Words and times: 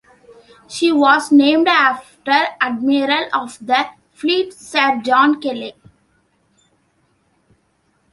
She 0.67 0.91
was 0.91 1.31
named 1.31 1.67
after 1.67 2.31
Admiral 2.59 3.29
of 3.33 3.63
the 3.63 3.87
Fleet 4.13 4.51
Sir 4.51 4.99
John 5.05 5.39
Kelly. 5.39 5.75